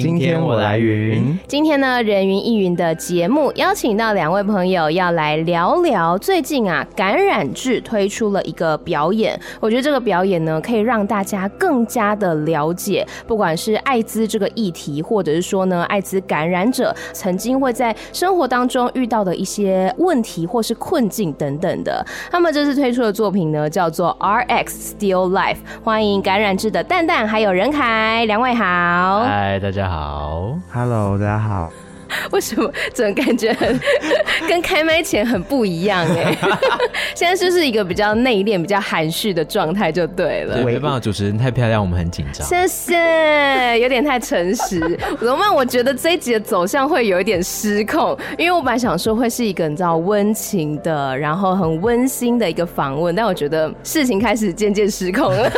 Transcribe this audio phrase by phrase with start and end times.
[0.00, 1.38] 今天我来云。
[1.46, 9.38] 今天呢，人云亦云的节目邀请到两位朋友，要来聊聊最近啊，感染志推出了一个表演。
[9.60, 22.04] 我觉得这个表演呢，可以让大家更加的了解，不管是艾滋这个议题，或者是说呢，艾滋感染者曾经会在生活当中遇到的一些问题或是困境等等的。
[22.30, 25.58] 他们这次推出的作品呢，叫做 RX Still Life。
[25.84, 29.24] 欢迎感染志的蛋蛋还有任凯，两位好。
[29.24, 29.81] 嗨，大家。
[29.82, 31.72] 大家好，Hello，大家好。
[32.32, 33.80] 为什么总感觉很
[34.48, 36.36] 跟开麦前很不一样哎？
[37.14, 40.62] 现在就是一个比较内敛、比较含蓄的状态就对了。
[40.64, 42.46] 没办法，主持人太漂亮，我们很紧张。
[42.46, 44.98] 谢谢，有点太诚实。
[45.20, 45.52] 罗曼？
[45.54, 55.50] 我觉得这一集的走向会有一点失控，因为我本来想说会是一个你知道温情的，然后很温馨的一个访问，但我觉得事情开始渐渐失控了。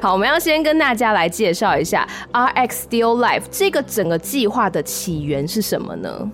[0.00, 6.30] 好，我们要先跟大家来介绍一下 RX Still Life 这个整个计划的起缘是什么呢？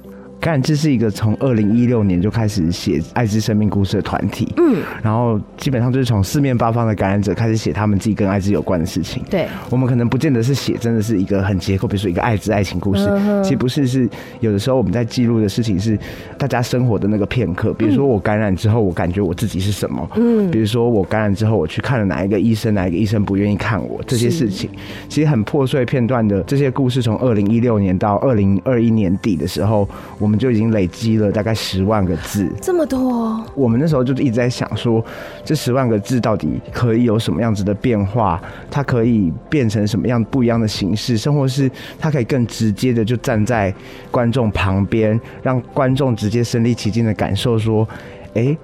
[0.46, 9.24] 感染志是一个从二零一六年就开始写艾滋生命故事的团体，嗯，然后基本上就是从四面八方的感染者开始写他们自己跟艾滋有关的事情。
[9.28, 14.08] 对，我们可能不见得是写真的是一个很结构，比如说一个艾滋爱情故事，嗯、其实不是，是
[14.38, 15.98] 有的时候我们在记录的事情是
[16.38, 17.74] 大家生活的那个片刻。
[17.74, 24.70] 比如说我感染之后，我感觉我自己是什么，嗯，比如说我感染之后，我去看了哪一个医生，哪一个医生不愿意看我，这些事情。
[25.08, 29.88] 其实很破碎片段的这些故事，从二零一六年到二零二一年底的时候，
[30.20, 33.44] 我们就已经累积了大概十万个字，这么多。
[33.54, 35.04] 我们那时候就一直在想说，
[35.44, 38.40] 这十万个字到底可以有什么样子的变化？
[38.70, 41.16] 它可以变成什么样不一样的形式？
[41.16, 43.72] 生活是它可以更直接的就站在
[44.10, 47.86] 观众旁边，让观众直接身临其境的感受说。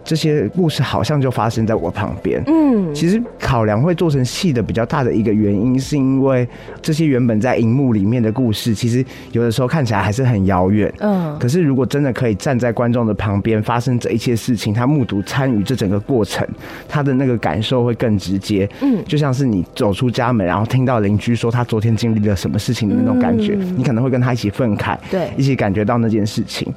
[0.04, 2.42] 这些故事好像就发生在我旁边。
[2.46, 6.46] 嗯，其实考量会做成戏的比较大的一个原因，是因为
[6.82, 10.92] 这些原本在荧幕里面的故事，其实有的时候看起来还是很遥远。
[10.98, 16.46] 嗯，可是如果真的可以站在观众的旁边，发生这一切事情，他目睹参与这整个过程，
[16.88, 18.68] 他的那个感受会更直接。
[18.80, 26.72] 嗯，就像是你走出家门，然后听到邻居说他昨天经历了什么事情的那种感觉，嗯、你可能会跟他一起愤慨，对，一起感觉到那件事情。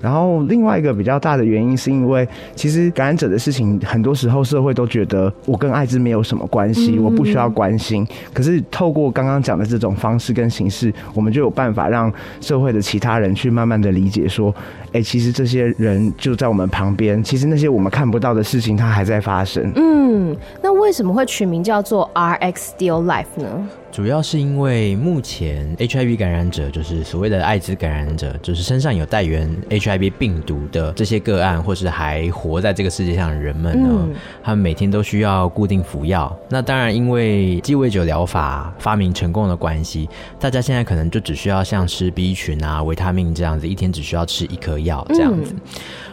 [0.00, 8.06] 然后另外一个比较大的原因，是因为其实感染者的事情，很多时候社会都觉得我跟艾滋没有什么关系，我不需要关心。
[8.32, 14.54] 可是透过刚刚讲的这种方式跟形式，我们就有办法让社会的其他人去慢慢的理解也说，
[14.92, 19.72] 哎，其实这些人就在我们旁边，其实那些我们看不到的事情，它还在发生。
[19.74, 23.68] 嗯，那为什么会取名叫做 RX Steel Life 呢？
[23.92, 34.14] 主要是因为目前 HIV 感染者，就是所谓的艾滋感染者，就是身上有带原 HIV 病毒的这些个案，或是还活在这个世界上的人们呢，嗯、
[34.44, 36.34] 他们每天都需要固定服药。
[36.48, 40.08] 那当然，因为鸡尾酒疗法发明成功的关系，
[40.38, 45.52] 大家现在可能就只需要像吃 B 群啊、维他命这样子，一天只需要吃一颗药这样子。
[45.52, 45.60] 嗯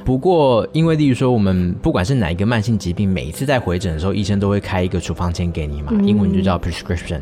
[0.08, 7.20] 不过，因为例如说，我们不管是哪一个慢性疾病，每一次在回诊的时候，医生都会开一个处方签给你嘛，英文就叫 prescription。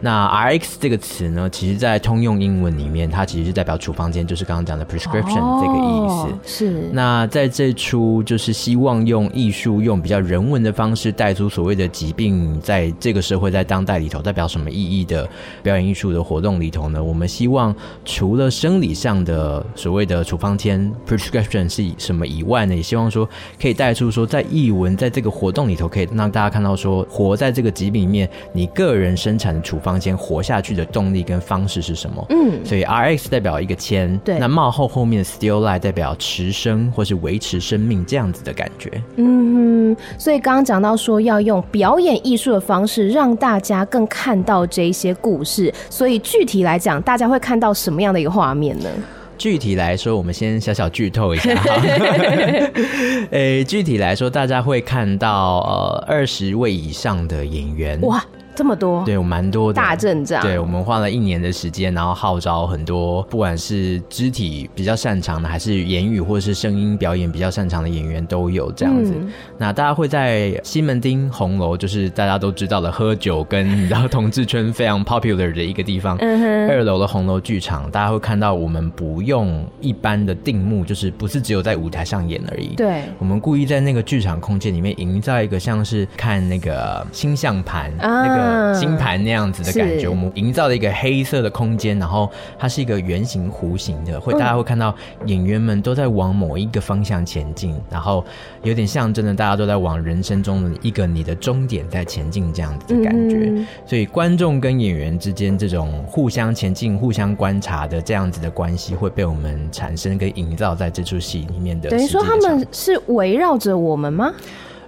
[0.00, 6.14] 那 RX 这个词呢，其实在通用英文里面，它其实是代表处方间，就是刚刚讲的 prescription 这个意思。
[6.14, 6.90] 哦、是。
[6.92, 15.28] 那在这出就是希望用艺术、用比较人文的方式带出所谓的疾病，在这个社会在当代里头代表什么意义的
[15.62, 17.74] 表演艺术的活动里头呢，我们希望
[18.04, 23.28] 除了生理上的所谓的处方间 prescription 是以什么以外呢，也希望说
[23.60, 32.24] 可以带出说，在艺文在这个活动里头，可以让大家看到说，活在这个疾病里面，你个人生产的处方间活下去的动力跟方式是什么？
[32.30, 38.90] 嗯，所以 RX 代表一个签，对，那冒后后面的 Still Life 代表持生或是维持生命这样子的感觉。
[39.16, 48.88] 嗯哼，所以刚刚讲到说要用表演艺术的方式让大家更看到这一些故事，所以具体来讲，大家会看到什么样的一个画面呢？
[49.36, 51.74] 具体来说，我们先小小剧透一下哈。
[53.30, 58.24] 诶、欸，具体来说，大家会看到呃二十位以上的演员哇。
[58.54, 60.40] 这么多，对，我蛮多的大阵仗。
[60.42, 69.12] 对，我们花了一年的时间，然后号召很多，不管是肢体比较擅长的，还是言语或者是声音表演比较擅长的演员都有这样子。
[69.16, 76.16] 嗯、那大家会在西门町红楼，就是大家都知道的喝酒跟你知道同志圈非常 popular 的一个地方。
[76.18, 82.76] 二楼的红楼剧场，大家会看到我们不用一般的定目，就是不是只有在舞台上演而已。
[82.76, 83.02] 对。
[83.18, 88.43] 我们故意在那个剧场空间里面营造一个像是看那个星象盘、啊、那个。
[88.44, 90.00] 个星盘那样子的感觉。
[90.00, 94.94] 是我们营造了一个黑色的空间，然后它是一个圆形弧形的，会大家会看到
[95.26, 98.24] 演员们都在往某一个方向前进，然后
[98.62, 103.36] 有点象征的大家都在往人生中的一个你的终点在前进这样子的感觉。
[103.50, 111.88] 嗯、所以观众跟演员之间这种互相前进、互相观察的这样子的关系，会被我们产生跟营造在这出戏里面的。
[111.90, 114.32] 等于说他们是围绕着我们吗？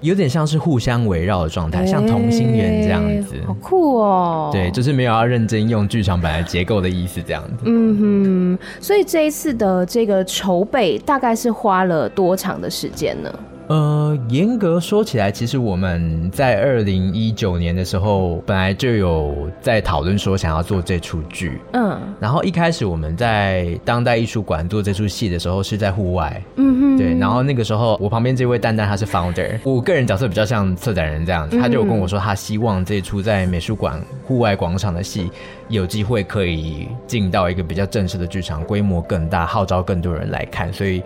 [0.06, 4.50] 有点像是互相围绕的状态，欸、像同心圆这样子，好酷哦！
[4.53, 7.64] 对，就是没有要认真用剧场版的结构的意思，这样子。
[7.64, 13.31] 嗯哼，所以这一次的这个筹备大概是花了多长的时间呢？
[13.69, 21.61] 呃，严格说起来，其实我们在二零一九年的时候，本来就有在讨论说想要做这出剧。
[21.73, 26.41] 嗯，然后一开始我们在当代艺术馆做这出戏的时候是在户外。
[26.57, 27.19] 嗯哼，对。
[27.19, 35.29] 然后那个时候，我旁边这位蛋蛋他是 founder，我个人角色比较像策展人这样子，他就有跟我说，他希望这出在美术馆户外广场的戏
[35.69, 41.03] 有机会可以进到一个比较正式的剧场，规模更大，号召更多人来看，所以。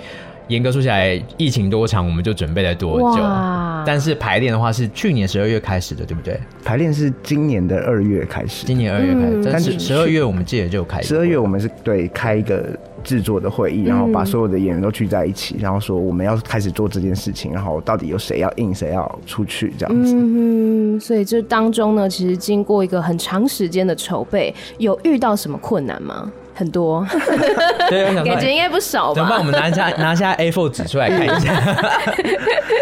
[0.51, 3.23] 严格说起来，疫情多长，我们就准备了多久？
[3.87, 6.39] 但是排练的话是去年十二月开始的，对不对？
[6.65, 8.67] 排练是今年的二月开始。
[8.67, 11.07] 今年二月开始，嗯、但是十二月我们记得就开始。
[11.07, 20.13] 十二月我们是对开一个制作的会议，然后把所有的演员都聚在一起，然后说我们要开始做这件事情，然后到底有谁要应，谁要出去这样子。
[20.17, 26.31] 嗯，所以这当中呢，其实经过一个很长时间的筹备，有遇到什么困难吗？
[26.61, 27.07] 很多，
[27.89, 29.15] 对，感觉应该不少吧？
[29.15, 29.39] 怎么办？
[29.39, 31.59] 我们拿下 拿下 A4 纸出来看一下，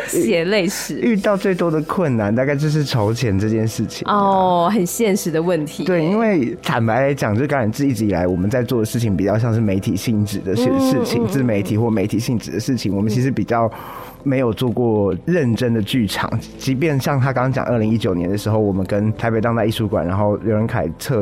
[0.09, 0.99] 血泪史。
[1.01, 4.03] 遇到最多的困难，大概就是筹钱这件事情。
[4.11, 5.85] 哦，很现实的问题。
[5.85, 13.71] 对，因为坦白来讲，就感染自一直以来我们在做的事情，比较像是媒体性质的事事情，自媒体或媒体性质的事情，我们其实比较。
[14.29, 21.21] 没有做过认真的剧场，即便像他刚刚讲，二零一九年的时候，我们跟台北当代艺术馆，然后刘仁凯策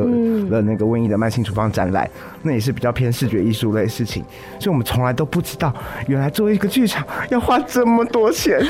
[0.49, 4.23] 了那个瘟疫的慢性处方展览，嗯、那也是比较偏视觉艺术类的事情，
[4.59, 5.73] 所以我们从来都不知道，
[6.07, 8.59] 原来做一个剧场要花这么多钱。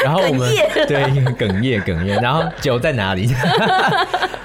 [0.04, 0.50] 然后我们
[0.86, 1.04] 对
[1.36, 3.28] 哽咽 哽咽，然后酒在哪里？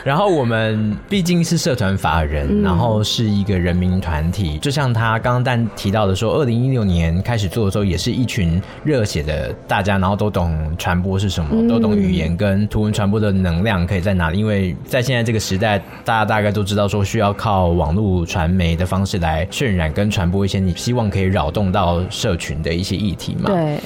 [0.03, 14.37] 然后我们毕竟是社团法人，嗯、然后是一个人民团体，就像他刚刚但提到的说，二零一六年开始做的时候，也是一群热血的大家，然后都懂传播是什么，嗯、都懂语言跟图文传播的能量可以在哪里。
[14.37, 23.45] 因为在现在这个时代，大家大概都知道说，需要靠网络传媒的方式来渲染跟传播一些你希望可以扰动到社群的一些议题嘛。
[23.47, 23.79] 对。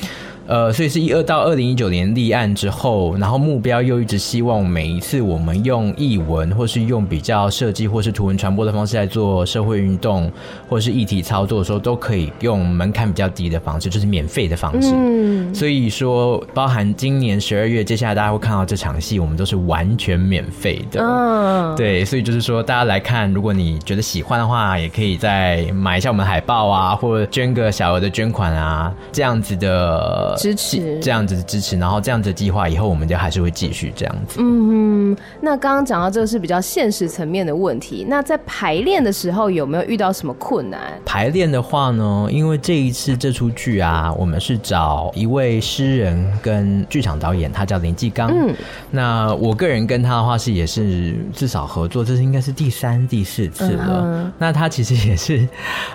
[0.49, 10.31] 呃，所以是一二到二零一九年立案之后，然后目标又一直希望每一次我们用译文或是用比较设计或是图文传播的方式来做社会运动
[10.67, 14.91] 或是议题操作的时候，都可以用门槛比较低的方式，就是免费的方式。
[14.95, 20.99] 嗯，所以说包含今年十二月，接下来大家会看到这场戏，我们都是完全免费的。
[20.99, 30.35] 嗯，对，所以就是说大家来看，如果你觉得喜欢的话，也可以再买一下我们海报啊，或者捐个小额的捐款啊，这样子的。
[30.39, 34.38] 支持这样子的支持，然后这样子的计划以后我们就还是会继续这样子。
[34.39, 40.80] 嗯哼，那刚刚讲到这个是比较现实层面的问题，那在排练的时候有没有遇到什么困难？
[41.06, 48.31] 排练的话呢，因为这一次这出剧啊，我们是找一位诗人跟剧场导演，他叫林继刚。
[48.31, 48.56] 嗯，
[48.89, 54.02] 那我个人跟他的话是也是至少合作，这是应该是第三、第四次了。
[54.06, 55.45] 嗯、那他其实也是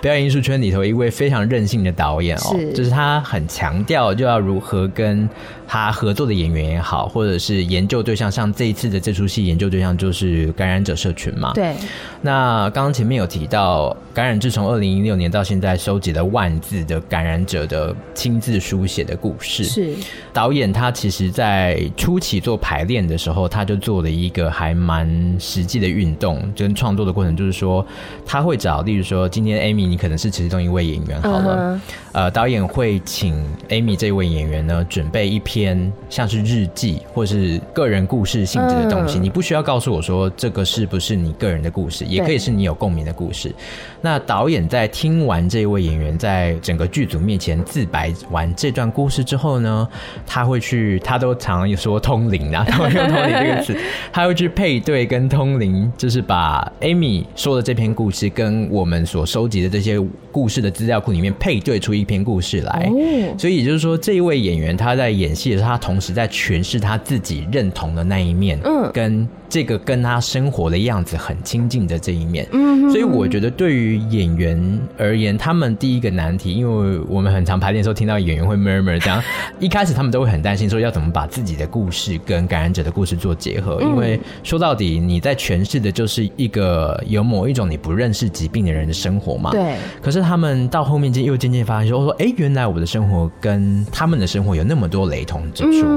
[0.01, 4.34] 表演艺术圈里头一位非常任性的导演哦，是就是他很强调就要。
[4.35, 5.27] 要如何跟
[5.65, 11.53] 他合作的演员也好，或者是研究对象，像这一次的这出戏，研究对象就是感染者社群嘛。
[11.53, 11.73] 对。
[12.21, 19.63] 那刚刚前面有提到，感染自从二零一六年到现在收集了万字的感染者的亲自书写的故事。
[19.63, 19.95] 是。
[20.33, 27.85] 导演他其实在初期做排练的时候，他就做了一个还蛮实际的运动，跟创作的过程，就是说
[28.25, 31.79] 他会找，例如说今天 Amy，你可能是其中一位演员，好了，uh huh.
[32.11, 33.33] 呃，导演会请
[33.69, 34.24] Amy 这位。
[34.25, 43.53] 演员呢，准备一篇像是日记或是个人故事性质的东西，嗯、你不需要告诉我说这个是不是你个人的故事，也可以是你有共鸣的故事。
[44.01, 49.87] 那导演在听完这位演员在整个剧组面前自白完这段故事之后呢，
[50.25, 53.77] 他会去，他都常常说通灵啊，他会用通灵这个词，
[54.11, 59.99] 他会去配对跟通灵，就是把 Amy 说的这篇故事跟我们所收集的这些
[60.31, 62.89] 故事的资料库里面配对出一篇故事来。
[62.91, 64.14] 哦、所以也就是说这。
[64.15, 79.21] 这位演员他在演戏戏的时候，他同时在诠释他自己认同的那一面，嗯，跟这个跟他生活的样子很亲近的这一面，嗯，所以我觉得对于演员而言，他们第一个难题，因为我们很常排练的时候听到演员会 murmur 这样，
[79.59, 89.75] 一开始他们都会很担心说要怎么把自己的故事跟感染者的故事做结合，因为说到底你在诠释的就是一个有某一种你不认识疾病的人的生活嘛，对。
[90.01, 95.87] 可是他们到后面渐又渐渐发现说，说哎，原来我的生活跟他们的生活有那么多雷同之处，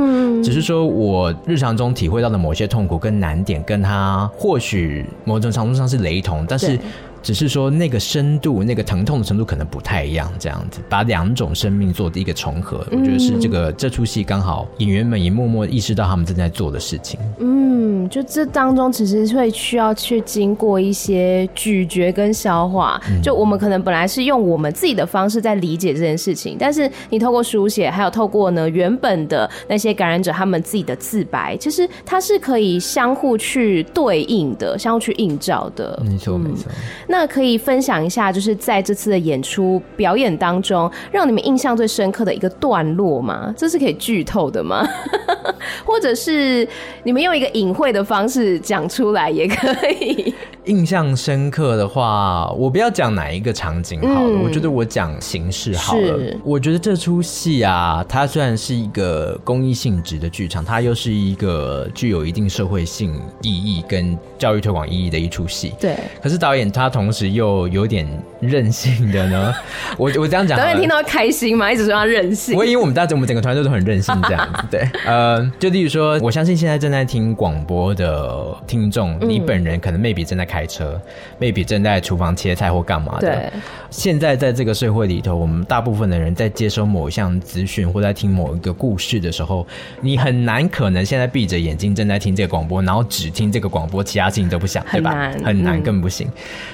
[0.40, 6.78] 只是说我日常中体会到的某些痛苦跟难点，跟他或许某种程度上是雷同，但是。
[7.22, 17.18] 只是说那个深度、那个疼痛的程度可能不太一样，这样子把两种生命做的一个重合，我觉得是这个这出戏刚好演员们也默默意识到他们正在做的事情。
[17.38, 23.00] 嗯，就这当中其实会需要去经过一些咀嚼跟消化。
[23.22, 36.00] 就我们可能本来是用我们自己的方式在理解这件事情，但是你透过书写，还有透过呢原本的那些感染者他们自己的自白，其实它是可以相互去对应的，相互去映照的。
[36.04, 36.70] 没错，没错。
[37.08, 43.52] 那可以分享一下，就是在这次的演出表演当中，让你们印象最深刻的一个段落吗？
[43.56, 44.86] 这是可以剧透的吗？
[45.84, 46.68] 或者是
[47.02, 50.32] 你们用一个隐晦的方式讲出来也可以。
[50.68, 56.18] 印象深刻的话，我不要讲哪一个场景好了，嗯、我觉得我讲形式好了。
[56.44, 65.72] 我觉得这出戏啊，它虽然是一个公益性质的剧场，它又是一个具有一定社会性意义跟教育推广意义的一出戏。
[65.80, 65.96] 对。
[66.22, 68.06] 可是导演他同时又有点
[68.38, 69.54] 任性的呢。
[69.96, 71.72] 我我这样讲，导演听到开心吗？
[71.72, 72.54] 一直说他任性。
[72.54, 74.64] 我以为我们大家我们整个团队都很任性这样子。
[74.70, 74.86] 对。
[75.06, 80.57] 呃，就例如说，我相信现在正在听广播的听众，嗯、你本人可能 maybe 正在开。
[80.58, 81.00] 开车
[81.40, 83.52] ，maybe 正在厨房切菜或干嘛的。
[83.90, 89.64] 现在在这个社会里头，我们大部分的人在接收某一项资讯或在听某一个故事的时候，
[90.00, 95.12] 你很难可能现在闭着眼睛正在听这个广播，然后只听这个广播，其他事情都不想，对吧？
[95.12, 96.26] 很难，很难，更不行。
[96.26, 96.32] 嗯、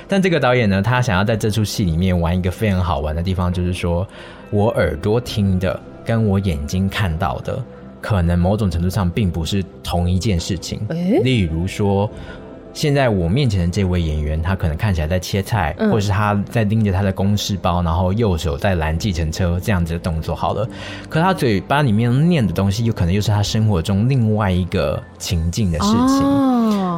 [0.08, 4.08] 但这个导演呢，他想要在这出戏里面玩一个非常好玩的地方，就是说
[4.50, 7.62] 我耳朵听的跟我眼睛看到的，
[8.00, 10.80] 可能某种程度上并不是同一件事情。
[10.88, 12.10] 欸、例如说。
[12.74, 20.34] 现在我面前的这位演员，他可能看起来在切菜，嗯、或是他在拎着他的公事包，然后右手在拦计程车这样子的动作。
[20.34, 20.68] 好了，
[21.08, 25.96] 可他嘴巴里面念的东西，有可能又是他生活中另外一个情境的事情。
[25.96, 26.53] 哦、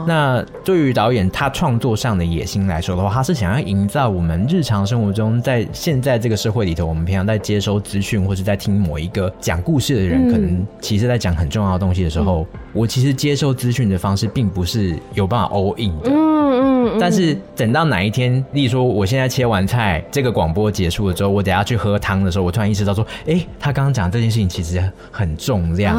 [0.06, 15.66] 那对于导演他创作上的野心来说的话，他是想要营造我们日常生活中，在现在这个社会里头，我们平常在接收资讯或是在听某一个讲故事的人，嗯、可能其实在讲很重要的东西的时候，嗯、我其实接收资讯的方式，并不是有办法欧。
[15.78, 16.25] 嗯嗯，
[16.96, 25.96] 嗯，但是等到哪一天，例如说我现在切完菜，这个广播结束了之后，我等下去喝汤的时候，我突然意识到说，哎、欸，他刚刚讲这件事情其实很重量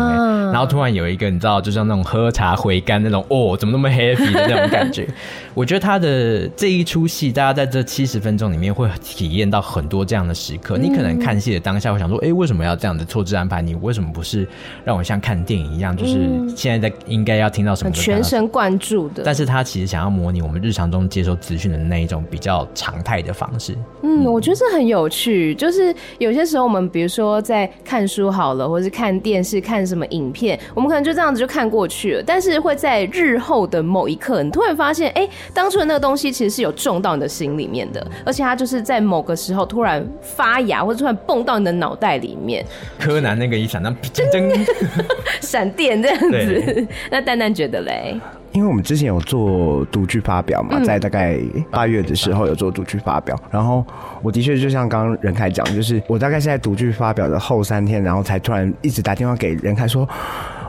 [0.51, 5.07] 然后突然有一个你知道，就像那种喝茶回甘那种，哦，怎么那么 happy 的那种感觉。
[5.55, 10.77] 我觉得他的这一出戏，大家在这七十分钟里面会体验到很多这样的时刻。
[10.77, 13.59] 你可能看戏的当下会想说，哎、欸，为什么要这样的错置安排？
[13.59, 14.47] 你为什么不是
[14.85, 19.23] 让我像看电影一样，就是现在在应该要听到什么，全神贯注的？
[19.25, 19.47] 但是。
[19.47, 23.75] 他其实想要模拟我们日常中接收资讯的那一种比较常态的方式。
[24.03, 25.53] 嗯，我觉得这很有趣。
[25.55, 32.23] 就是有些时候我们比如说在看书好了，或是看电视、看什么影片，我们可能就这样子就看过去了。
[32.25, 42.65] 但是会在日后的某一刻，你突然发现，哎、欸，当初的那个东西其实是有种到你的心里面的，而且它就是在某个时候突然发芽，或者突然蹦到你的脑袋里面。
[42.99, 44.65] 柯南那个一闪，那真真
[45.41, 46.87] 闪电这样子。
[47.09, 48.19] 那蛋蛋觉得嘞？
[48.53, 51.39] 因为我们之前有做独剧发表嘛，在大概
[51.69, 53.85] 八月的时候有做独剧发表，然后
[54.21, 60.07] 我的确就像刚刚任凯讲，就是我大概是在独剧发表的后三天，然后才突然一直打电话给任凯说。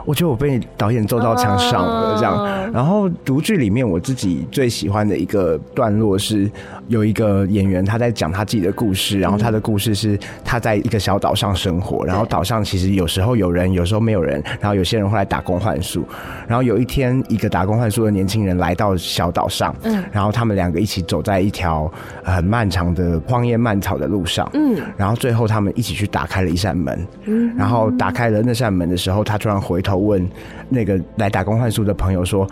[0.05, 2.71] 我觉得我被导演揍到墙上了，这样。
[2.71, 6.49] 然后独剧里面我自己最喜欢的一个段落是，
[6.89, 16.05] 有一个演员他在讲他自己的故事，然后他的故事是他在一个小岛上生活，然后岛上其实有时候有人，有时候没有人，然后有些人会来打工换宿。
[16.47, 21.89] 然后有一天，一个打工换宿的年轻人来到小岛上，嗯，然后他们两个一起走在一条
[22.23, 29.99] 很漫长的荒野漫草的路上，嗯，然后最后他们一起去打开了一扇门，嗯，然后打开了那扇门的时候，他突然回头。
[29.99, 30.27] 问
[30.69, 32.47] 那个来打工换宿的朋友说：“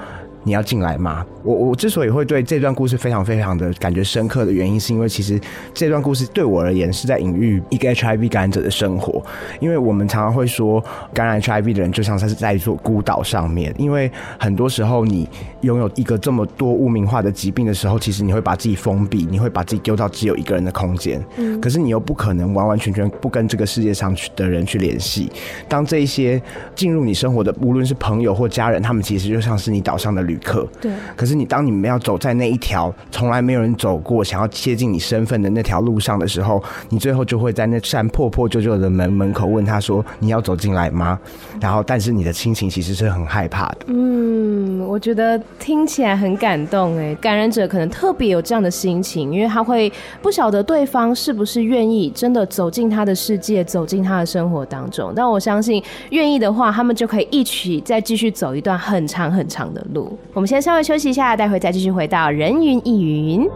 [0.47, 1.25] 你要进来吗？
[1.43, 5.37] 我我之所以会对这段故事非常非常的感觉深刻的原因，是因为其实
[5.73, 9.21] 这段故事对我而言是在隐喻一个 HIV 感染者的生活。
[9.59, 10.81] 因为我们常常会说，
[11.13, 15.27] 感染 HIV 的人就像他是在一座孤岛上面，因为很多时候你
[15.61, 21.21] 拥有一个这么多污名化的疾病的时候，其实你会把自己封闭，你会把自己丢到只有一个人的空间。
[21.35, 25.29] 嗯，可是你又不可能完完全全不跟这个世界上去的人去联系。
[25.67, 26.41] 当这一些
[26.73, 30.67] 进入你生活的，无论是朋友或家人，他们其实就像是你岛上的旅客。
[30.79, 30.91] 对。
[31.15, 41.19] 可是你当你们要走在那一条从来没有人走过、想要接近你身份的那条路上的时候，你最后就会在那扇破破旧旧的门门口问他说：“你要走进来吗？”
[41.59, 43.77] 然后，但是你的心情其实是很害怕的。
[43.87, 49.91] 嗯，我觉得听起来很感动哎，感染者可能特别有这样的心情，因为他会
[50.21, 55.11] 不晓得对方是不是愿意真的走进他的世界，走进他的生活当中。
[55.15, 60.17] 但我相信，愿意的话，他们就可以一起再继续走一段很长很长的路。
[60.33, 63.49] 我们先稍微休息一下，待会再继续回到人云亦云。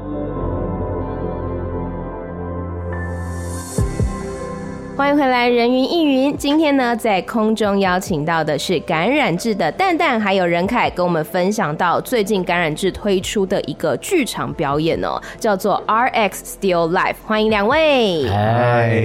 [5.02, 6.38] 欢迎回来，人云亦云。
[6.38, 17.16] 今天呢，在空中邀请到的是感染志的蛋蛋，还有任凯，跟我们分享到最近感染志推出的一个剧场表演哦，叫做 RX Still Life。
[17.26, 18.30] 欢迎两位。
[18.30, 19.02] 嗨，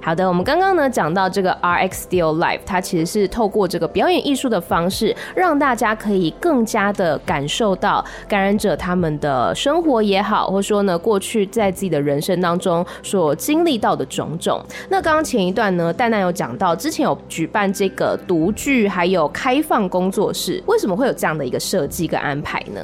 [0.00, 14.58] 好的，我们刚刚呢讲到这个 RX Still Life，它其实是透过这个表演艺术的方式，让大家可以更加的感受到感染者他们的生活也好，或说呢过去在自己的人生当中所经历到的种种。
[14.88, 15.25] 那刚刚。
[15.26, 22.80] 前一段呢，蛋蛋有讲到，之前有举办这个独剧，还有开放工作室，为什么会有这样的一个设计跟安排呢？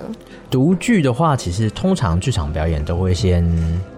[0.52, 3.42] 读剧的话，其实通常剧场表演都会先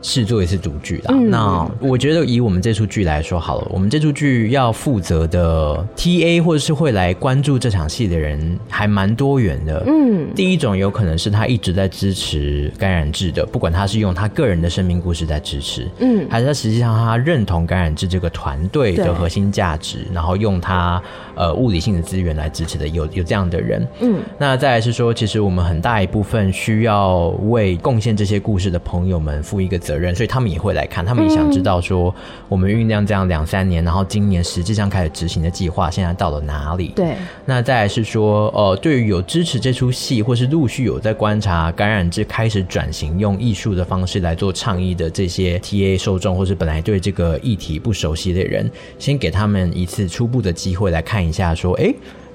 [0.00, 1.12] 试做一次独剧的。
[1.12, 9.82] 嗯、那我觉得以我们这出剧来说好了，我们这出剧要负责的 TA 或者是会来关注这场戏的人还蛮多元的。
[9.88, 21.02] 嗯，第一种有可能是他一直在支持感染制的，不管他是用他个人的生命故事在支持，嗯，还是他实际上他认同感染制这个团队的核心价值，然后用他
[21.34, 23.84] 呃物理性的资源来支持的，有有这样的人。
[24.00, 26.43] 嗯，那再来是说，其实我们很大一部分。
[26.52, 32.14] 需要为贡献这些故事的朋友们负一个责任，所以他们也会来看，他们也想知道说
[32.48, 36.88] 我们酝酿这样两三年，然后今年实际上开始执行的计划现在到了哪里？
[36.96, 37.14] 对。
[37.44, 51.94] 那再来是说，呃，对于有支持这出戏，或是陆续有在观察感染志开始转型用艺术的方式来做倡议的这些 TA 受众，或是本来对这个议题不熟悉的人，先给他们一次初步的机会来看一下，说，哎。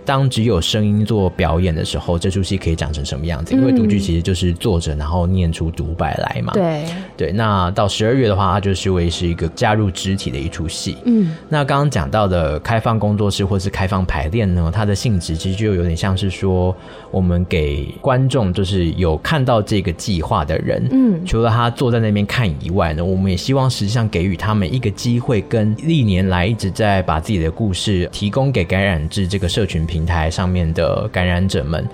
[0.09, 3.53] 当只有声音做表演的时候，这出戏可以长成什么样子？
[3.53, 6.51] 因为独剧其实就是坐着，然后念出独白来嘛。
[6.53, 6.83] 对
[7.15, 7.31] 对。
[7.31, 10.97] 那到十二月的话，它就是为是一个加入肢体的一出戏。
[11.05, 11.35] 嗯。
[11.47, 16.75] 那刚刚讲到的开放工作室或是开放排练呢，它的性质其实就有点像是说，
[17.11, 31.85] 我们给观众就是有看到这个计划的人，嗯，除了他坐在那边看以外呢，我们也希望实际上给予他们一个机会，跟历年来一直在把自己的故事提供给感染至这个社群平平台上面的感染者们。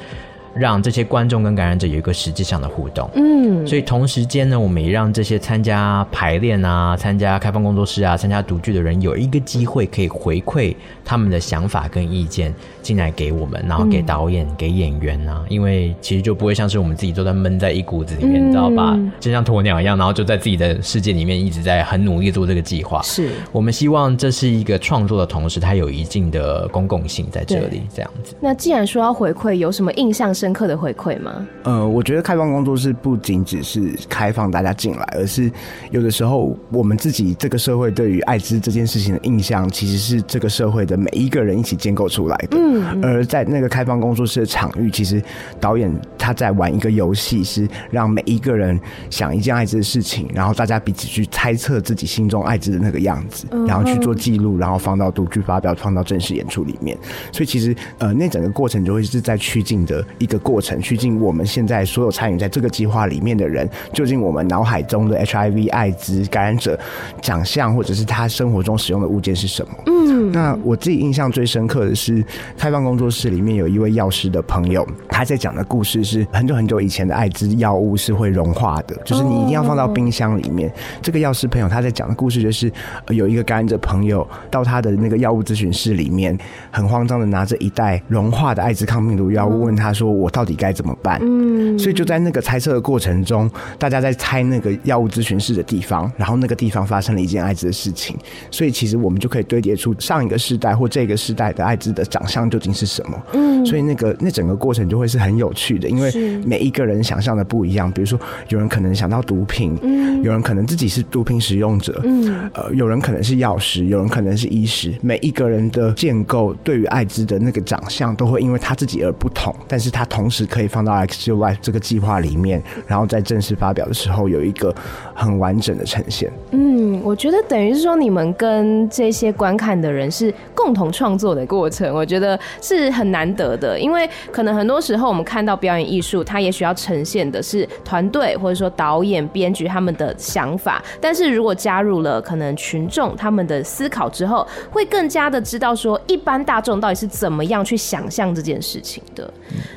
[0.55, 18.97] 让这些观众跟感染者有一个实际上的互动，嗯，所以同时间呢，我们也让这些参加排练啊、参加开放工作室啊、参加独剧的人有一个机会可以回馈他们的想法跟意见进来给我们，然后给导演、嗯、给演员啊，因为其实就不会像是我们自己都在闷在一股子里面，嗯、你知道吧？
[19.19, 23.01] 就像鸵鸟一样，然后就在自己的世界里面一直在很努力做这个计划。
[23.01, 28.35] 是我们希望这是一个创作的同时，它有一定的公共性在这里，这样子。
[28.39, 31.47] 那既然说要回馈，有什么印象深刻的回馈吗？
[31.63, 35.51] 呃，我觉得开放工作室不仅只是开放大家进来，而是
[35.91, 42.57] 有的时候我们自己这个社会对于艾滋这件事情的印象，其实是这个社会的每一个人一起建构出来的。
[42.57, 45.21] 嗯，而在那个开放工作室的场域，其实
[45.59, 48.79] 导演他在玩一个游戏，是让每一个人
[49.09, 56.97] 想一件艾滋的事情，然后大家彼此去猜测自己心中艾滋的那个样子，然后去做记录，然后放到独剧发表，放到正式演出里面。
[57.31, 60.75] 所以其实呃，那整个过程就会是在趋近的一个过程。
[60.85, 66.79] 去进我们现在所有参与在这个计划里面的人，究竟我们脑海中的 HIV 艾滋感染者
[67.21, 69.73] 长相，或者是他生活中使用的物件是什么？
[69.87, 72.21] 嗯，那我自己印象最深刻的是
[72.57, 80.69] 开放工作室里面有一位药师的朋友，他在讲的故事是很久很久以前的艾滋药物是会融化的，就是你一定要放到冰箱里面。
[81.01, 82.69] 这个药师朋友他在讲的故事就是
[83.07, 86.37] 有一个感染者朋友到他的那个药物咨询室里面，
[86.69, 91.19] 很慌张的拿着一袋融化的艾滋抗病毒药物，问他说：“我到底该？”该怎么办？
[91.21, 98.17] 嗯，所以就在那个猜测的过程中，大家在猜那个药物咨询室的地方，然后那个地方发生了一件艾滋的事情，
[98.49, 103.21] 所以其实我们就可以堆叠出上上一个世代或这个世代的艾滋的长相究竟是什么？
[103.33, 106.11] 嗯，所以那个那整个过程就会是很有趣的，因为
[106.45, 107.91] 每一个人想象的不一样。
[107.91, 114.93] 比如说，有人可能想到毒品，嗯，有人可能自己是毒品使用者，嗯，呃，有人可能是药师，有人可能是医师。
[115.01, 124.73] 每一个人的建构对于艾滋的那个长相都会因为他自己而不同，但是他同时可以放到 XUY 这个计划里面，然后在正式发表的时候有一个
[125.13, 126.31] 很完整的呈现。
[126.51, 133.77] 嗯，我觉得等于是说你们跟这些观看的人是共同创作的过程，我觉得是很难得的。
[133.77, 149.29] 因为可能很多时候我们看到表演艺术，它也许要呈现的是团队或者说导演、编剧他们的想法，但是如果加入了可能群众他们的思考之后，会更加的知道说一般大众到底是怎么样去想象这件事情的。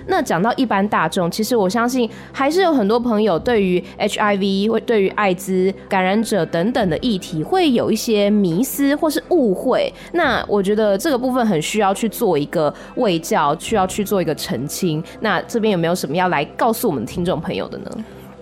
[0.06, 9.92] 那讲到一般大众，其实我相信还是有很多朋友对于 HIV 或对于艾滋感染者等等的议题会有一些迷思或是误会。
[10.18, 15.00] 那我觉得这个部分很需要去做一个卫教，需要去做一个澄清。
[15.20, 17.90] 那这边有没有什么要来告诉我们听众朋友的呢？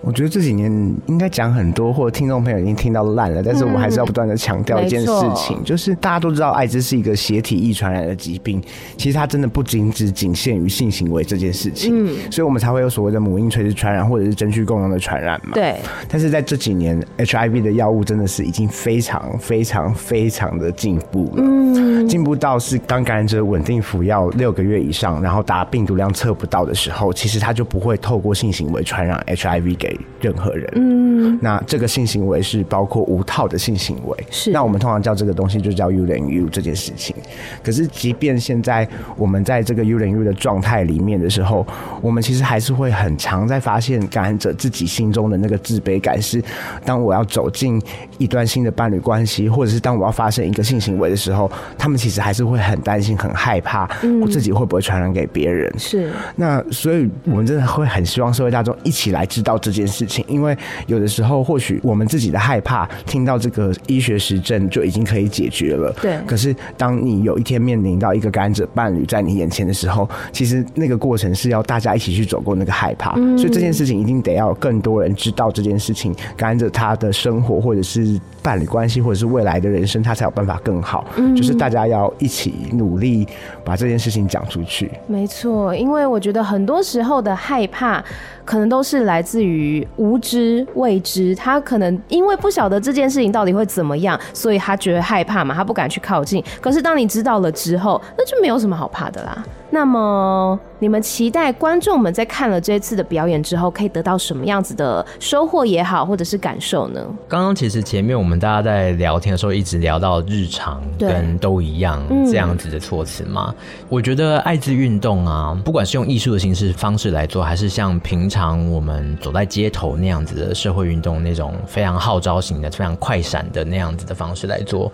[0.01, 0.71] 我觉得这几年
[1.07, 8.61] 应该讲很多，或者听众朋友已经听到烂了，但是我们还是要不断的强调一件事情，嗯、就是大家都知道艾滋是一个血体易传染的疾病，
[8.95, 15.75] 其实它真的不仅只仅限于性行为这件事情，嗯，所以我们才会有所谓的母婴垂直传染或者是真菌共用的传染嘛，对。
[16.07, 29.96] 但是在这几年，HIV 的药物真的是已经非常非常非常的进步了，嗯，进步到是当感染者稳定服药六个月以上，然后达病毒量测不到的时候，其实他就不会透过性行为传染 HIV 给。
[30.19, 34.51] 任何人，嗯，那这个性行为是包括无套的性行为，是。
[34.51, 37.15] 那我们通常叫这个东西就叫 U 连 U 这件事情。
[37.63, 41.65] 可是，即便现在我们在这个 U 连 U 的状态里面的时候，
[42.01, 46.43] 我们其实还是会很常在发现感染者自己心中的那个自卑感，是
[46.83, 47.81] 当我要走进
[48.17, 53.89] 一段新的伴侣关系，或者是当我要发生一个性行为的时候，他们其实还是会很担心、很害怕，
[54.21, 55.71] 我自己会不会传染给别人？
[55.77, 56.11] 是。
[56.35, 65.93] 那所以，我们真的会很希望社会大众一起来知道这件事情，因为有的时候或许我们自己的害怕，听到这个医学实证就已经可以解决了。
[66.01, 66.17] 对。
[66.25, 73.13] 可是当你有一天面临到一个感染者伴侣在你眼前的时候，其实那个过程是要大家一起去走过那个害怕。
[73.17, 73.37] 嗯。
[73.37, 78.06] 所以这件事情一定得要更多人知道这件事情，感染者他的生活或者是
[78.41, 81.05] 伴侣关系或者是未来的人生，他才有办法更好。
[81.17, 81.35] 嗯。
[81.35, 83.27] 就是大家要一起努力
[83.63, 84.91] 把这件事情讲出去。
[85.07, 88.03] 没错，因为我觉得很多时候的害怕。
[88.47, 96.41] 可能都是来自于无知、未知，他可能因为不晓得这件事情到底会怎么样，所以他觉得害怕嘛，他不敢去靠近。
[96.61, 99.43] 可是当你知道了之后，那就没有什么好怕的啦。
[99.69, 107.05] 那么，你们期待观众们在看了这次的表演之后，可以得到什么样子的收获也好，或者是感受呢？
[107.27, 113.53] 刚刚其实前面我们大家在聊天的时候，一直聊到日常跟都一样这样子的措辞嘛。
[113.89, 124.91] 我觉得爱滋运动啊，不管是用艺术的形式方式来做，还是像平常我们走在街头那样子的社会运动，那种非常号召型的、非常快闪的那样子的方式来做。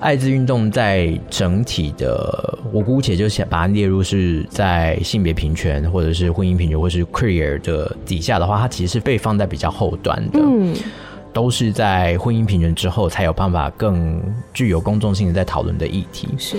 [0.00, 10.40] 艾滋运动在整体的，我姑且就想把它列入是在性别平权或者是婚姻平权或是 career 的底下的话，它其实是被放在比较后端的，
[11.32, 14.20] 都是在婚姻平权之后才有办法更
[14.52, 16.56] 具有公众性的在讨论的议题，是。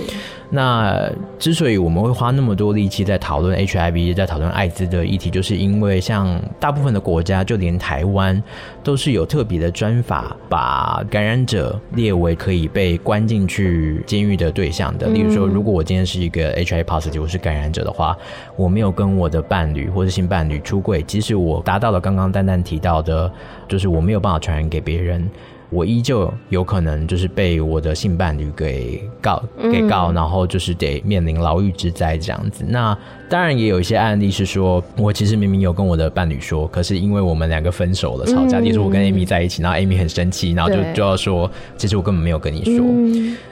[0.52, 8.42] 那之所以我们会花那么多力气在讨论 HIV，在讨论艾滋的议题，就是因为像大部分的国家，就连台湾
[8.82, 15.06] 都是有特别的专法，把感染者列为可以被关进去监狱的对象的。
[15.10, 18.16] 例如说，如果我今天是一个 HIV positive，我是感染者的话，
[18.56, 23.30] 我没有跟我的伴侣或者性伴侣出柜，即使我达到了刚刚丹丹提到的，
[23.68, 25.30] 就是我没有办法传给别人。
[25.70, 32.64] 我依旧有可能就是被我的性伴侣给告给告，然后就是得面临牢狱之灾这样子。
[32.68, 32.96] 那
[33.28, 42.84] 当然也有一些案例是说，我其实明明有跟我的伴侣说，可是因为我们两个分手了，吵架，例如我跟 Amy 在一起，然后 Amy 很生气，然后就就要说，其实我根本没有跟你说。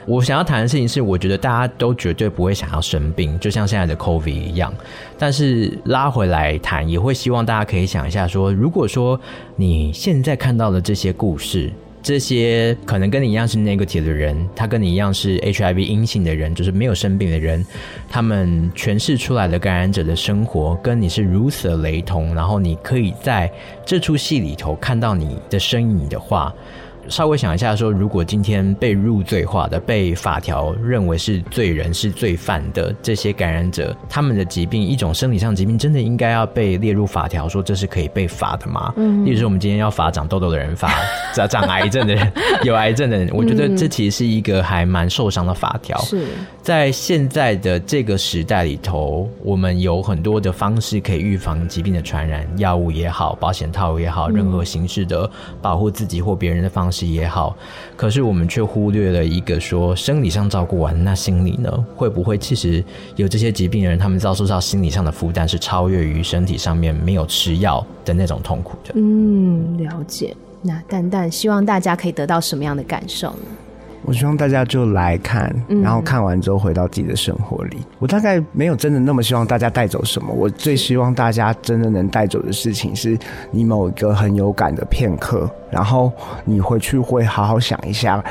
[0.05, 4.73] 我想要谈的事情是，我觉得大家都绝对不会想要生病，就像现在的 COVID 一样。
[5.17, 9.17] 但是拉回来谈，也会希望大家可以想一下说，如果说
[9.55, 11.71] 你现在看到的这些故事。
[12.01, 17.65] 这些可能跟你一样是 negative 的人，他跟你一样是 HIV 阴性的人，就是没有生病的人，
[18.09, 23.51] 他们诠释出来的感染者的生活跟你是如此的雷同，然后你可以在
[23.85, 26.53] 这出戏里头看到你的身影的话，
[27.09, 38.93] 稍微想一下说，如果今天被入罪化的、被法条认为是罪人、是罪犯的这些感染者，他们的疾病，一种生理上疾病，真的应该要被列入法条，说这是可以被罚的吗？
[38.97, 40.89] 嗯， 例如说我们今天要罚长痘痘的人，罚
[41.33, 42.31] 长长癌症的人，
[42.63, 45.97] 有癌症的人，我觉得这其实是一个还蛮受伤的法条。
[46.01, 46.27] 是
[46.61, 55.29] 在现在的这个时代里头，我们有很多的方式可以预防疾病的传染，药物也好，保险套也好，任何形式的
[55.61, 57.55] 保护自己或别人的方式也好，
[57.95, 61.85] 可是我们却忽略了一个说，生理上照顾完，那心理呢？
[61.95, 62.83] 会不会其实
[63.15, 68.93] 有这些疾病的人，他们遭受到心理上的负担是超越于身体上面没有吃药的那种痛苦的？
[68.95, 70.35] 嗯，了解。
[70.61, 73.45] 那蛋蛋希望大家可以得到什么样的感受呢？
[74.09, 77.77] 我希望大家就来看，然后看完之后回到自己的生活里。
[77.79, 83.15] 嗯、我大概没有真的那么希望大家带走什么，我最希望大家真的能带走的事情是
[83.51, 86.11] 你某一个很有感的片刻，然后
[86.43, 88.23] 你回去会好好想一下。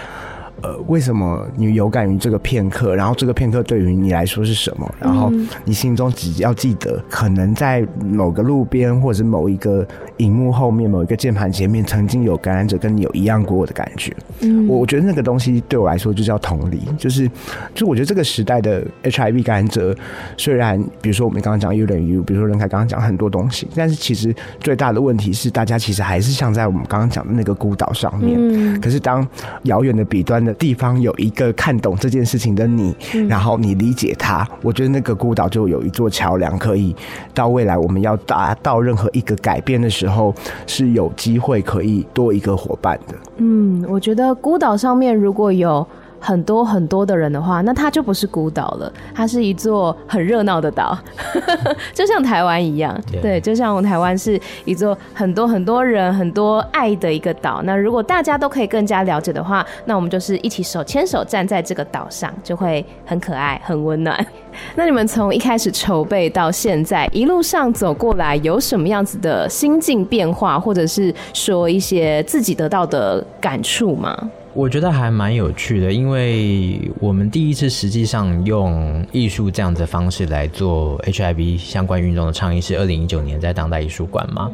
[0.62, 2.97] 呃，为什么你有感于这个片刻？
[2.97, 4.94] 然后这个片刻对于你来说是什么？
[5.01, 5.33] 然后
[5.64, 14.14] 你心中只要记得，可能在某个路边，或者是某一个荧幕后面，某一个键盘前面，曾经有感染者跟你有一样过的感觉。
[14.40, 17.31] 嗯，我我觉得那个东西对我来说就叫同理，就是
[17.75, 19.94] 就我觉得这个时代的 HIV 感染者，
[20.37, 28.37] 虽然比如说我们刚刚讲 U 等于 U，比如说任凯刚刚讲很多东西，但是其实最大的问题是，大家其实还是像在我们刚刚讲的那个孤岛上面。
[28.40, 29.27] 嗯，可是当
[29.64, 36.97] 遥远的彼端的地方有一个看懂这件事情的你，嗯、然后你理解他，我觉得那个孤岛就有一座桥梁，可以
[37.35, 40.35] 到未来我们要达到任何一个改变的时候，
[40.67, 43.15] 是有机会可以多一个伙伴的。
[43.37, 45.87] 嗯，我觉得孤岛上面如果有。
[46.21, 50.97] 很多很多的人的话，那它就不是孤岛了，它是一座很热闹的岛，
[51.95, 52.99] 就像台湾一样。
[53.23, 57.63] 对，就像我们台湾是一座很多很多人、很多爱的一个岛。
[57.63, 64.27] 那如果大家都可以更加了解的话，那我们就是一起手牵手站在这个岛上，就会很可爱、很温暖。
[64.75, 74.31] 那你们从一开始筹备到现在一路上走过来，有什么样子的心境变化，或者是说一些自己得到的感触吗？
[74.59, 84.51] 我觉得还蛮有趣的，因为我们第一次实际上用艺术这样子的方式来做 HIV 相关运动的倡议，是二零一九年在当代艺术馆嘛。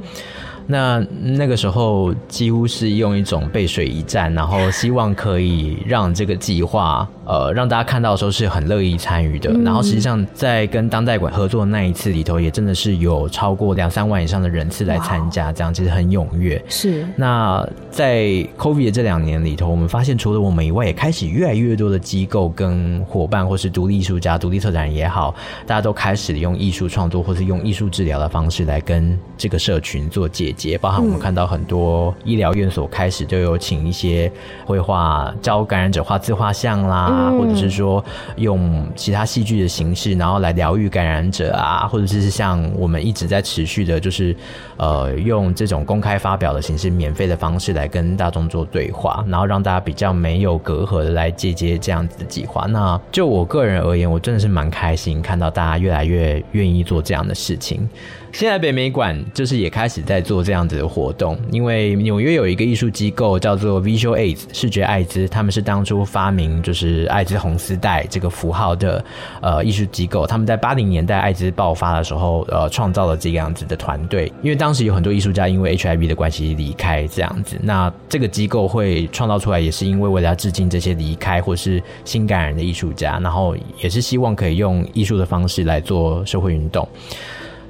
[0.67, 9.53] 那那个时候几乎是用一种背水一战，然后希望可以让这个计划，呃，让大家看到的时候是很乐意参与的。
[9.63, 16.63] 然后实际上在跟当代馆合作的那一次里头，也真的是有超过两三万以上的人次来参加，这样其实很踊跃。
[16.67, 17.07] 是。
[17.15, 18.25] 那在
[18.57, 25.35] COVID 的这两年里头，我们发现除了我们以外，也开始越来越多的机构跟伙伴，或是独立艺术家、独立策展人也好，
[25.67, 30.54] 大家都开始用艺术创作或是用艺术治疗的方式来跟这个社群做接。
[30.55, 34.31] 节包含我们看到很多医疗院所开始就有请一些
[34.65, 38.03] 绘画教感染者画自画像啦，或者是说
[38.37, 44.35] 用其他戏剧的形式，然后来疗愈感染者啊，或者是像我们一直在持续的，就是
[44.77, 52.67] 呃用这种公开发表的形式，免费的方式来跟大众做对话，然后让大家比较没有隔阂的来借接这样子的计划。
[52.67, 57.89] 那就我个人而言，我真的是蛮开心看到大家越来越愿意做这样的事情。
[58.35, 69.03] 现在北美馆就是也开始在做这样子的活动，因为纽约有一个艺术机构叫做 Visual AIDS 视觉艾滋，他们是当初发明就是艾滋红丝带这个符号的
[69.41, 86.89] 呃艺术机构，他们在八零年代艾滋爆发的时候呃创造了这个样子的团队，因为当时有很多艺术家因为 HIV 的关系离开这样子，那这个机构会创造出来也是因为为了要致敬这些离开或是新感染的艺术家，然后也是希望可以用艺术的方式来做社会运动。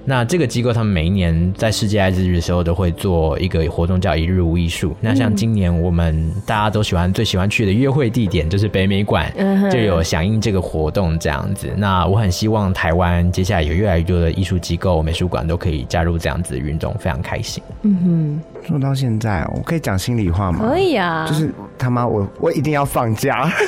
[0.04, 4.94] 那这个机构，他们每一年在世界艾滋日的时候，都会做一个活动，叫一日无艺术。
[5.00, 9.32] 那像今年我们大家都喜欢、最喜欢去的约会地点，就是北美馆，
[9.70, 11.72] 就有响应这个活动这样子。
[11.76, 17.62] 那我很希望台湾接下来有越来越多的艺术机构、美术馆都可以加入这样子的运动，非常开心。
[17.82, 17.96] 嗯
[18.62, 20.58] 哼，说到现在，我可以讲心里话吗？
[20.68, 23.50] 可以啊，就是他妈，我我一定要放假。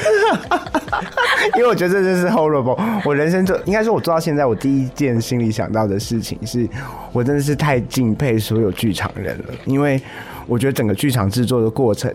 [1.57, 2.79] 因为我觉得这真是 horrible。
[3.05, 6.68] 我人生做应该说，我做到现在，我第一件心里想到的事情是，
[7.12, 10.01] 我真的是太敬佩所有剧场人了，因为
[10.46, 12.12] 我觉得整个剧场制作的过程。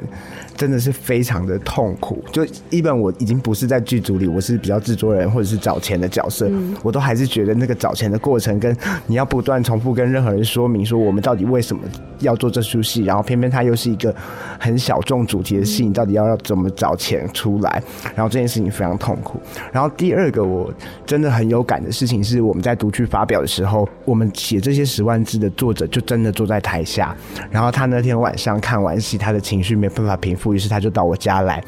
[0.62, 11.82] 真的是非常的痛苦，就一本我已经不是在剧组里，我是比较制作人或者是找钱的角色，嗯、我都还是觉得那个找钱的过程，跟你要不断重复跟任何人说明说我们到底为什么
[12.20, 14.14] 要做这出戏，然后偏偏它又是一个
[14.60, 17.82] 很小众主题的戏，你到底要要怎么找钱出来？
[18.16, 19.42] 然后这件事情非常痛苦。
[19.72, 20.72] 然后第二个我
[21.08, 27.16] 真的很有感的事情是，我们在读剧发表的时候，我们写这些十万字的作者就真的坐在台下，
[27.50, 31.64] 然后他那天晚上看完戏，他的情绪没办法平复，于是他就到我家来，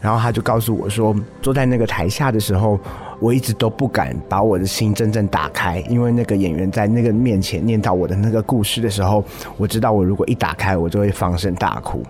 [0.00, 2.78] 然后他就告诉我说，坐在那个台下的时候。
[3.18, 9.24] 我一直都不敢把我的心真正打开，因为那个演员在那个面前念到我的那个故事的时候，
[9.56, 12.02] 我知道我如果一打开，我就会放声大哭。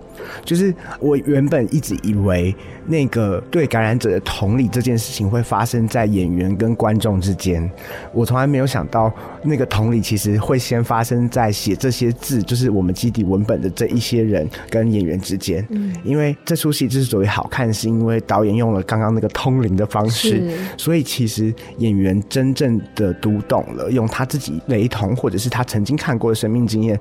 [0.43, 2.53] 就是我原本一直以为
[2.87, 7.69] 那个对感染者的同理这件事情会发生在演员跟观众之间，
[8.11, 15.65] 我从来没有想到那个同理其实会先发生在写这些字，就是我们基底文本的这一些人跟演员之间。
[15.69, 20.43] 嗯，因为这出戏之所以好看，是因为导演用了刚刚那个通灵的方式，
[20.75, 20.96] 所以。
[20.97, 26.99] 所以其实演员真正的读懂了，用他自己雷同或者是他曾经看过的生命经验，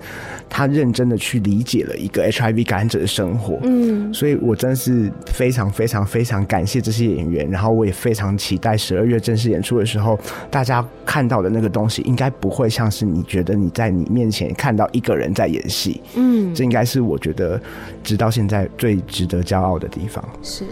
[0.50, 3.58] 他认真的去理解了一个 HIV 感染者的生活。
[3.62, 10.18] 嗯，所以我真的是非常非常非常感谢这些演员，然后我也非常期待十二月正式演出的时候，
[10.50, 16.02] 大家看到的那个东西，应该不会像是你觉得你在你面前看到一个人在演戏。
[16.16, 17.58] 嗯，这应该是我觉得
[18.04, 20.22] 直到现在最值得骄傲的地方。
[20.42, 20.64] 是。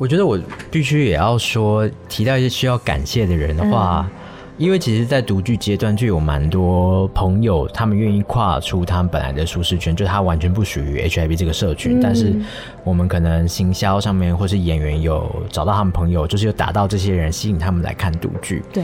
[0.00, 4.10] 我觉得我必须也要说，提到一些需要感谢的人的话，嗯、
[4.56, 12.34] 因为其实，在独剧阶段就有蛮多朋友，他们愿意跨出他们本来的舒适圈，就他完全不属于 HIV 这个社群，嗯、但是
[12.82, 18.62] 我们可能行销上面或是演员有找到他们朋友，就是有打到这些人，吸引他们来看独剧。
[18.72, 18.82] 对。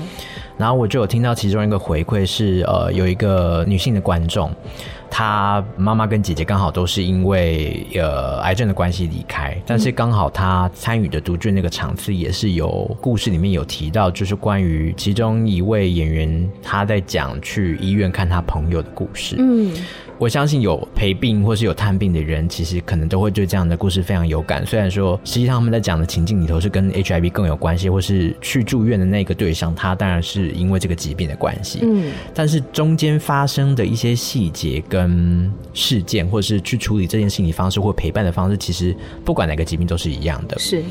[0.59, 4.51] 然后我就有听到其中一个回馈是，呃，有一个女性的观众。
[5.19, 19.37] 他妈妈跟姐姐刚好都是因为呃癌症的关系离开，但是刚好他参与的读剧那个场次也是有故事里面有提到，就是关于其中一位演员他在讲去医院看他朋友的故事。
[19.39, 19.73] 嗯。
[20.19, 24.65] 我相信有陪病或是有探病的人，其实可能都会对这样的故事非常有感。
[24.65, 31.81] 虽然说，实际上他们在讲的情境里头是跟 HIV 更有关系，或是去住院的那个对象，他当然是因为这个疾病的关系。
[31.83, 40.59] 嗯，但是中间发生的一些细节跟嗯事件，或者是去处理这件事情的方式或陪伴的方式，其实不管哪个疾病都是一样的。
[40.59, 40.83] 是。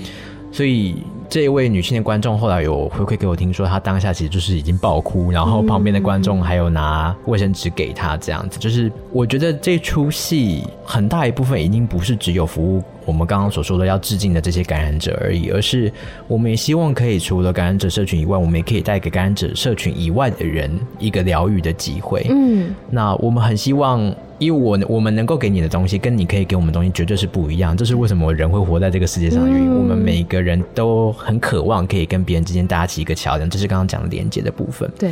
[0.55, 0.95] 所以
[1.27, 8.57] 这一位女性的观众后来有回馈给我，听说她当下其实就是已经爆哭，然后旁边的观众还有拿卫生纸给她，这样子。
[8.57, 15.91] 就是我觉得这出戏很大一部分已经不是只有服务我们刚刚所说的要致敬的这些感染者而已，而是
[16.25, 22.25] 我们也希望可以除了感染者社群以外，我们也可以带给感染者社群以外的人一个疗愈的机会。
[22.29, 24.15] 嗯，那我们很希望。
[24.37, 27.75] 因为我我们能够给你的东西，跟你可以给我们的东西绝对是不一样。
[27.75, 29.69] 这是为什么人会活在这个世界上的原因。
[29.69, 34.89] 嗯、我们每个人都很渴望可以跟别人之间搭起一个桥梁，这是刚刚讲的连接的部分。
[34.99, 35.11] 对。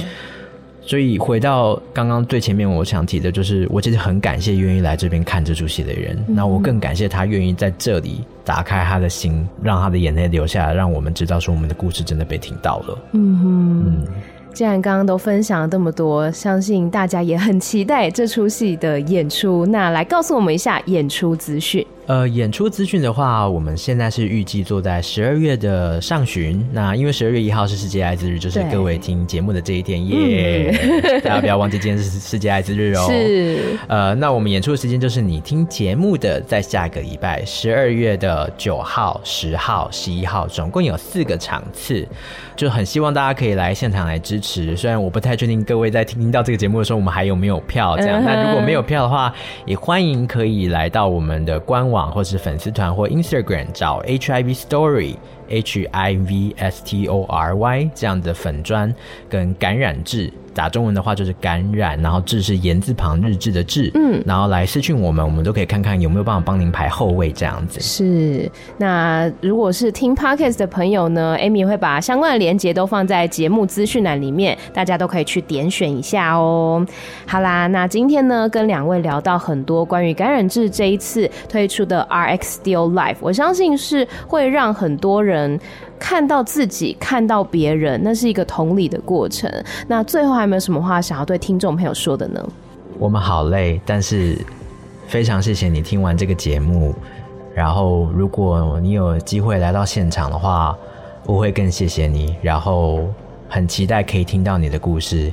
[0.86, 6.21] 所以回到刚刚最前面，我想提的就是，我其实很感谢愿意来这边看这出戏的人。
[6.27, 12.99] 那、嗯、我更感谢他愿意在这里打开他的心，让他的眼泪流下来，让我们知道说我们的故事真的被听到了。
[13.13, 13.83] 嗯哼。
[13.86, 14.07] 嗯
[14.53, 19.65] 既然刚刚都分享了这么多，相信大家也很期待这出戏的演出。
[19.65, 21.85] 那来告诉我们一下演出资讯。
[22.05, 26.61] 呃，演出资讯的话，我们现在是预计做在十二月的上旬。
[26.73, 30.77] 那因为十二月一号是世界艾滋日，就是各位听节目的这一天耶。
[30.83, 33.07] 嗯、 大家不要忘记今天是世界艾滋日哦。
[33.09, 33.77] 是。
[33.87, 42.05] 呃，那我们演出的时间就是你听节目的在下个礼拜十二月的九号、十号、十一号，总共有四个场次，
[42.55, 44.75] 就很希望大家可以来现场来支持。
[44.75, 48.21] 虽然我不太确定各位在听听到这个节目的时候，我们还有没有票这样。
[48.25, 49.33] 那、嗯、如果没有票的话，
[49.65, 52.03] 也欢迎可以来到我们的官网。
[52.13, 55.15] 或是粉丝团或 Instagram 找 HIV Story
[55.49, 58.93] H I V S T O R Y 这样的粉砖
[59.29, 60.32] 跟感染志。
[60.53, 67.79] 打中文的话就是感染，然后志是言字旁日志的志，嗯，然后来私讯我们，我们都可以看看有没有办法帮您排后位这样子。
[67.79, 76.85] 是，那如果是听 Podcast 的朋友呢，Amy 会把相关的连接都放在节目资讯栏里面，大家都可以去点选一下哦。
[77.25, 85.59] 好啦，那今天呢跟两位聊到很多关于感染志这一次推出的 RX Still Life，我相信是会让很多人。
[85.99, 89.49] 看到自己，看到别人，那是一个同理的过程。
[89.88, 92.45] 那最后还有没有什么话想要对听众朋友说的呢？
[92.99, 94.38] 我们好累，但是
[95.08, 96.93] 非常谢谢你听完这个节目。
[97.56, 100.77] 然后，如果你有机会来到现场的话，
[101.25, 102.36] 我会更谢谢你。
[102.41, 103.08] 然后，
[103.47, 105.32] 很期待可以听到你的故事，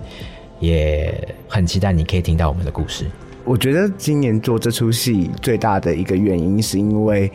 [0.61, 1.13] 也
[1.49, 3.07] 很期待你可以听到我们的故事。
[3.45, 7.31] 我觉得今年做这出戏最大的一个原因，是因为。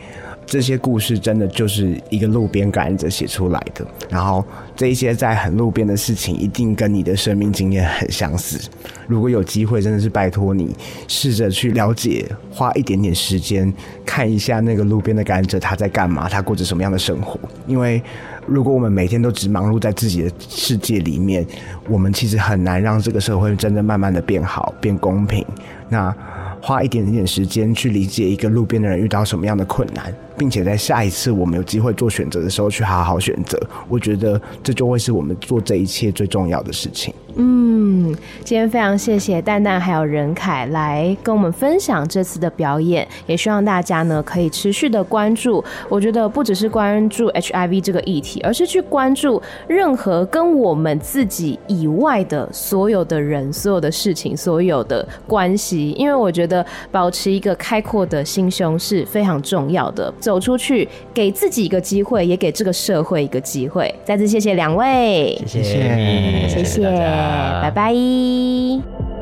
[0.46, 4.44] 这些故事真的就是一个路边感染者写出来的，然后
[4.76, 8.56] 这一些在很路边的事情，一定跟你的生命经验很相似。
[9.08, 10.72] 如果有机会，真的是拜托你
[11.08, 13.72] 试着去了解，花一点点时间
[14.04, 17.40] 看一下那个路边的感染者他在干嘛，他过着什么样的生活。
[17.66, 18.00] 因为
[18.46, 21.44] 如果我们每天都只忙碌在自己的世界里面，
[21.88, 25.44] 我们其实很难让这个社会真的慢慢的变好、变公平。
[25.88, 26.14] 那。
[26.66, 33.56] 花一点点时间去理解一个路边的人遇到什么样的困难，并且在下一次我们有机会做选择的时候去好好选择。
[33.88, 37.14] 我觉得这就会是我们做这一切最重要的事情。
[37.38, 45.62] 嗯，今天非常谢谢蛋蛋还有任凯来跟我们分享这次的表演，也希望大家呢可以持续的关注。
[45.90, 55.90] 我觉得不只是关注 HIV 这个议题，而是去关注任何跟我们自己以外的所有的人、所有的事情、所有的关系。
[55.90, 60.10] 因为我觉得保持一个开阔的心胸是非常重要的。
[60.18, 63.94] 走出去，给自己一个机会，也给这个社会一个机会。
[64.04, 67.25] 再次谢谢两位，谢谢，谢谢，谢谢。
[67.62, 69.15] 拜拜。